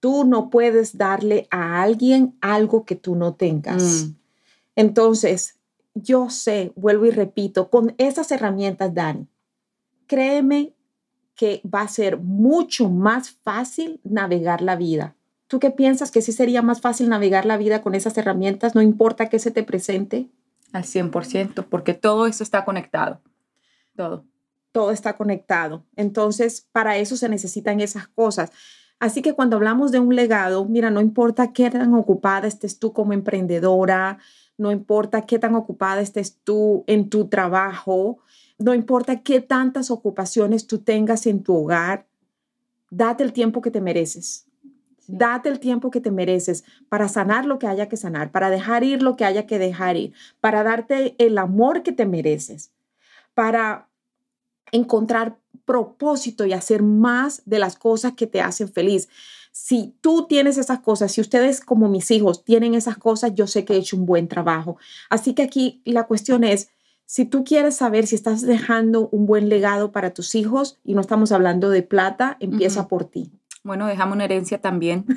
[0.00, 3.82] Tú no puedes darle a alguien algo que tú no tengas.
[3.82, 4.16] Mm.
[4.76, 5.60] Entonces,
[5.94, 9.28] yo sé, vuelvo y repito, con esas herramientas, Dani,
[10.06, 10.74] créeme
[11.34, 15.16] que va a ser mucho más fácil navegar la vida.
[15.52, 18.74] ¿Tú qué piensas que sí sería más fácil navegar la vida con esas herramientas?
[18.74, 20.30] No importa qué se te presente.
[20.72, 23.20] Al 100%, porque todo eso está conectado.
[23.94, 24.24] Todo.
[24.72, 25.84] Todo está conectado.
[25.94, 28.50] Entonces, para eso se necesitan esas cosas.
[28.98, 32.94] Así que cuando hablamos de un legado, mira, no importa qué tan ocupada estés tú
[32.94, 34.20] como emprendedora,
[34.56, 38.20] no importa qué tan ocupada estés tú en tu trabajo,
[38.56, 42.06] no importa qué tantas ocupaciones tú tengas en tu hogar,
[42.88, 44.46] date el tiempo que te mereces.
[45.14, 48.82] Date el tiempo que te mereces para sanar lo que haya que sanar, para dejar
[48.82, 52.72] ir lo que haya que dejar ir, para darte el amor que te mereces,
[53.34, 53.90] para
[54.70, 59.10] encontrar propósito y hacer más de las cosas que te hacen feliz.
[59.50, 63.66] Si tú tienes esas cosas, si ustedes como mis hijos tienen esas cosas, yo sé
[63.66, 64.78] que he hecho un buen trabajo.
[65.10, 66.70] Así que aquí la cuestión es,
[67.04, 71.02] si tú quieres saber si estás dejando un buen legado para tus hijos, y no
[71.02, 73.30] estamos hablando de plata, empieza por ti.
[73.62, 75.06] Bueno, dejamos una herencia también.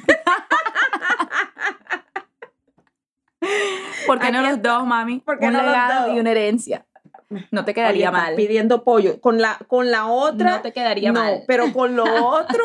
[4.08, 5.20] ¿Por qué no los dos, mami?
[5.20, 6.86] ¿Por qué un no legado y una herencia.
[7.52, 8.36] No te quedaría Oye, mal.
[8.36, 9.20] Pidiendo pollo.
[9.20, 11.44] Con la, con la otra, No te quedaría no, mal.
[11.48, 12.64] pero con lo otro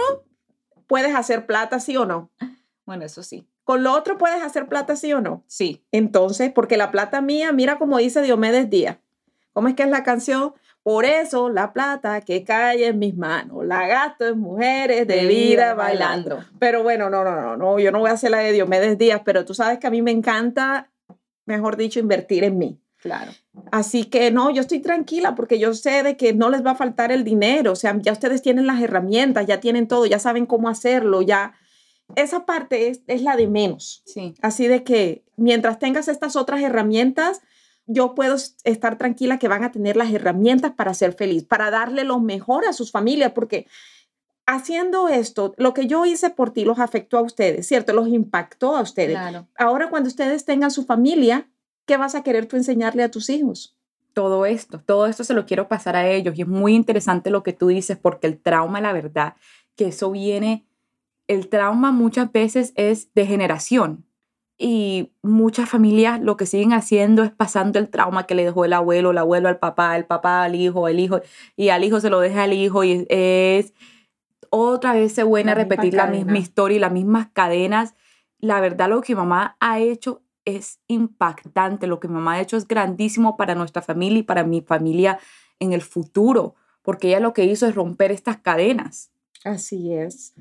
[0.86, 2.30] puedes hacer plata, sí o no.
[2.84, 3.46] Bueno, eso sí.
[3.64, 5.44] Con lo otro puedes hacer plata, sí o no.
[5.46, 5.84] Sí.
[5.92, 8.98] Entonces, porque la plata mía, mira como dice Diomedes Díaz.
[9.52, 10.54] ¿Cómo es que es la canción?
[10.82, 15.74] Por eso la plata que cae en mis manos, la gasto en mujeres de vida
[15.74, 16.42] bailando.
[16.58, 19.20] Pero bueno, no, no, no, no, yo no voy a hacer la de Diomedes Díaz,
[19.24, 20.90] pero tú sabes que a mí me encanta,
[21.44, 22.80] mejor dicho, invertir en mí.
[22.96, 23.32] Claro.
[23.72, 26.76] Así que no, yo estoy tranquila porque yo sé de que no les va a
[26.76, 30.46] faltar el dinero, o sea, ya ustedes tienen las herramientas, ya tienen todo, ya saben
[30.46, 31.54] cómo hacerlo, ya.
[32.16, 34.02] Esa parte es, es la de menos.
[34.04, 34.34] Sí.
[34.42, 37.40] Así de que mientras tengas estas otras herramientas,
[37.92, 42.04] yo puedo estar tranquila que van a tener las herramientas para ser feliz, para darle
[42.04, 43.66] lo mejor a sus familias, porque
[44.46, 47.92] haciendo esto, lo que yo hice por ti los afectó a ustedes, ¿cierto?
[47.92, 49.16] Los impactó a ustedes.
[49.16, 49.46] Claro.
[49.56, 51.48] Ahora cuando ustedes tengan su familia,
[51.86, 53.76] ¿qué vas a querer tú enseñarle a tus hijos?
[54.12, 57.42] todo esto, todo esto se lo quiero pasar a ellos y es muy interesante lo
[57.42, 59.34] que tú dices porque el trauma, la verdad,
[59.76, 60.66] que eso viene,
[61.26, 64.04] el trauma muchas veces es de generación
[64.62, 68.74] y muchas familias lo que siguen haciendo es pasando el trauma que le dejó el
[68.74, 71.22] abuelo, el abuelo al papá, el papá al hijo, el hijo
[71.56, 73.72] y al hijo se lo deja al hijo y es
[74.50, 77.94] otra vez se vuelve a repetir la misma historia y las mismas cadenas.
[78.38, 81.86] La verdad lo que mamá ha hecho es impactante.
[81.86, 85.18] Lo que mamá ha hecho es grandísimo para nuestra familia y para mi familia
[85.58, 89.10] en el futuro, porque ella lo que hizo es romper estas cadenas.
[89.42, 90.34] Así es.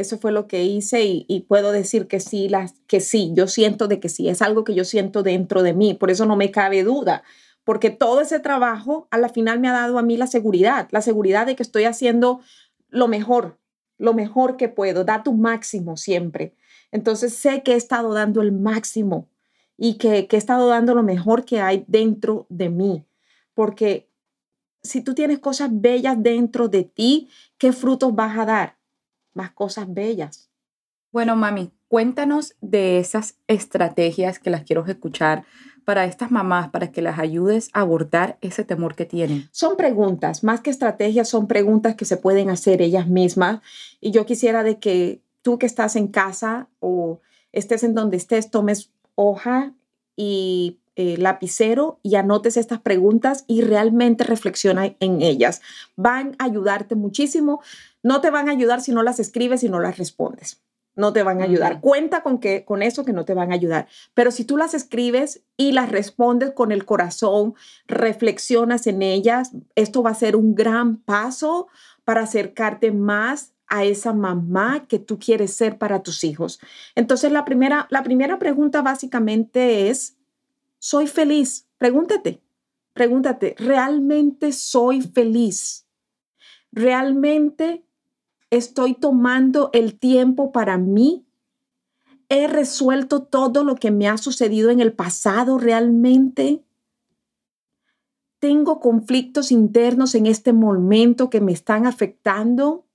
[0.00, 3.86] Eso fue lo que hice y, puedo decir que sí, las, que sí, yo siento
[3.86, 6.50] de que sí, es algo que yo siento dentro de mí, por eso no me
[6.50, 7.22] cabe duda,
[7.64, 11.02] porque todo ese trabajo a la final me ha dado a mí la seguridad, la
[11.02, 12.40] seguridad de que estoy haciendo
[12.88, 13.58] lo mejor,
[13.98, 16.54] lo mejor que puedo, da tu máximo siempre.
[16.90, 19.28] Entonces sé que he estado dando el máximo
[19.76, 23.04] y que, que he estado dando lo mejor que hay dentro de mí,
[23.54, 24.08] porque
[24.82, 28.79] si tú tienes cosas bellas dentro de ti, ¿qué frutos vas a dar?
[29.34, 30.50] Más cosas bellas.
[31.12, 35.44] Bueno, mami, cuéntanos de esas estrategias que las quiero escuchar
[35.84, 39.48] para estas mamás, para que las ayudes a abordar ese temor que tienen.
[39.50, 43.60] Son preguntas, más que estrategias, son preguntas que se pueden hacer ellas mismas.
[44.00, 48.50] Y yo quisiera de que tú que estás en casa o estés en donde estés,
[48.50, 49.74] tomes hoja
[50.14, 55.62] y eh, lapicero y anotes estas preguntas y realmente reflexiona en ellas.
[55.96, 57.62] Van a ayudarte muchísimo.
[58.02, 60.62] No te van a ayudar si no las escribes y no las respondes.
[60.96, 61.80] No te van a ayudar.
[61.80, 63.86] Cuenta con que con eso que no te van a ayudar.
[64.12, 67.54] Pero si tú las escribes y las respondes con el corazón,
[67.86, 71.68] reflexionas en ellas, esto va a ser un gran paso
[72.04, 76.60] para acercarte más a esa mamá que tú quieres ser para tus hijos.
[76.96, 80.16] Entonces, la primera, la primera pregunta básicamente es,
[80.80, 81.68] ¿soy feliz?
[81.78, 82.42] Pregúntate,
[82.92, 85.86] pregúntate, ¿realmente soy feliz?
[86.72, 87.84] ¿Realmente
[88.50, 91.26] estoy tomando el tiempo para mí?
[92.28, 96.64] ¿He resuelto todo lo que me ha sucedido en el pasado realmente?
[98.38, 102.86] ¿Tengo conflictos internos en este momento que me están afectando?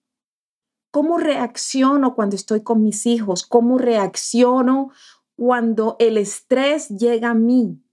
[0.92, 3.46] ¿Cómo reacciono cuando estoy con mis hijos?
[3.46, 4.92] ¿Cómo reacciono
[5.36, 7.85] cuando el estrés llega a mí?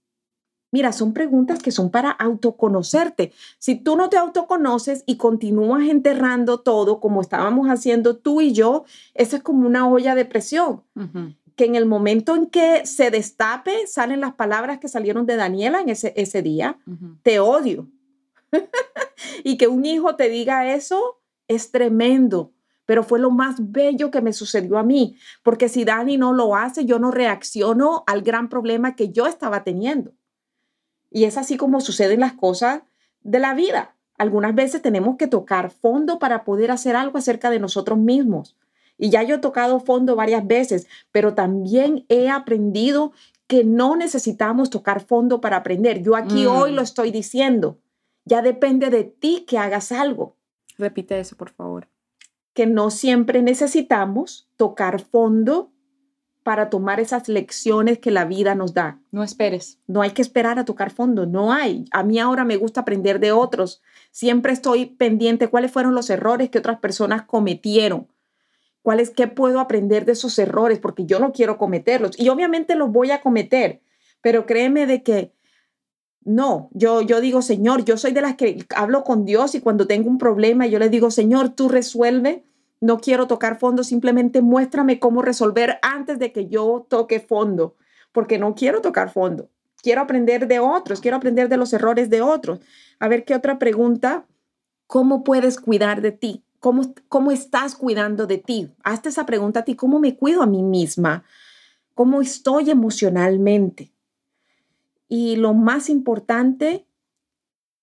[0.72, 3.32] Mira, son preguntas que son para autoconocerte.
[3.58, 8.84] Si tú no te autoconoces y continúas enterrando todo como estábamos haciendo tú y yo,
[9.12, 10.82] eso es como una olla de presión,
[11.56, 15.82] que en el momento en que se destape salen las palabras que salieron de Daniela
[15.82, 16.78] en ese, ese día,
[17.22, 17.86] te odio.
[19.44, 22.54] y que un hijo te diga eso es tremendo,
[22.86, 26.56] pero fue lo más bello que me sucedió a mí, porque si Dani no lo
[26.56, 30.14] hace, yo no reacciono al gran problema que yo estaba teniendo.
[31.12, 32.82] Y es así como suceden las cosas
[33.22, 33.94] de la vida.
[34.18, 38.56] Algunas veces tenemos que tocar fondo para poder hacer algo acerca de nosotros mismos.
[38.98, 43.12] Y ya yo he tocado fondo varias veces, pero también he aprendido
[43.48, 46.02] que no necesitamos tocar fondo para aprender.
[46.02, 46.48] Yo aquí Mm.
[46.48, 47.78] hoy lo estoy diciendo.
[48.24, 50.36] Ya depende de ti que hagas algo,
[50.78, 51.88] Repite eso, por favor.
[52.54, 55.71] que no siempre necesitamos tocar fondo
[56.42, 58.98] para tomar esas lecciones que la vida nos da.
[59.10, 59.78] No esperes.
[59.86, 61.84] No hay que esperar a tocar fondo, no hay.
[61.92, 63.82] A mí ahora me gusta aprender de otros.
[64.10, 68.08] Siempre estoy pendiente cuáles fueron los errores que otras personas cometieron.
[68.82, 70.80] ¿Cuáles qué puedo aprender de esos errores?
[70.80, 72.18] Porque yo no quiero cometerlos.
[72.18, 73.80] Y obviamente los voy a cometer,
[74.20, 75.32] pero créeme de que
[76.24, 79.86] no, yo, yo digo, Señor, yo soy de las que hablo con Dios y cuando
[79.86, 82.44] tengo un problema, yo le digo, Señor, tú resuelve.
[82.82, 87.76] No quiero tocar fondo, simplemente muéstrame cómo resolver antes de que yo toque fondo,
[88.10, 89.48] porque no quiero tocar fondo.
[89.80, 92.58] quiero aprender de otros, quiero aprender de los errores de otros.
[92.98, 94.26] A ver, ¿qué otra pregunta?
[94.88, 96.42] ¿Cómo puedes cuidar de ti?
[96.58, 98.72] ¿Cómo, cómo estás cuidando de ti?
[98.82, 101.22] Hazte esa pregunta a ti, ¿cómo me cuido a mí misma?
[101.94, 103.92] ¿Cómo estoy emocionalmente?
[105.08, 106.84] Y lo más importante,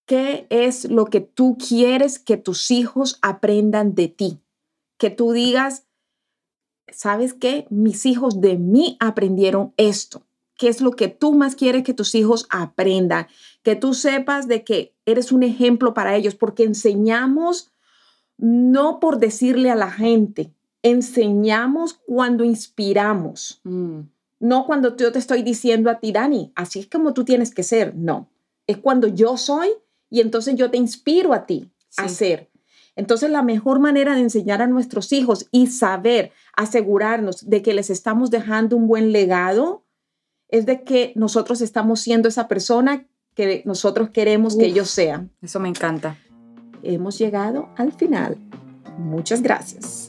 [0.06, 4.42] ¿qué es lo que tú quieres que tus hijos aprendan de ti?
[5.00, 5.88] Que tú digas,
[6.92, 7.66] ¿sabes qué?
[7.72, 10.30] Mis hijos de mí aprendieron esto
[10.60, 13.28] qué es lo que tú más quieres que tus hijos aprendan,
[13.64, 17.72] que tú sepas de que eres un ejemplo para ellos, porque enseñamos
[18.38, 24.00] no por decirle a la gente, enseñamos cuando inspiramos, mm.
[24.42, 27.64] no cuando yo te estoy diciendo a ti, Dani, así es como tú tienes que
[27.64, 28.30] ser, no,
[28.68, 29.70] es cuando yo soy
[30.10, 32.49] y entonces yo te inspiro a ti a ser.
[33.00, 37.90] Entonces, la mejor manera de enseñar a nuestros hijos y saber, asegurarnos de que les
[37.90, 39.86] estamos dejando un buen legado,
[40.50, 45.32] es de que nosotros estamos siendo esa persona que nosotros queremos que ellos sean.
[45.42, 46.18] Eso me encanta.
[46.84, 48.38] Hemos llegado al final.
[48.98, 50.09] Muchas gracias.